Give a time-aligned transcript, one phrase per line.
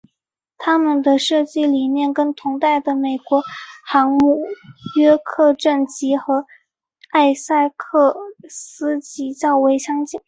[0.57, 3.43] 它们的设计理念跟同代的美国
[3.85, 4.41] 航母
[4.97, 6.47] 约克镇级和
[7.11, 8.15] 艾塞克
[8.49, 10.19] 斯级较为相近。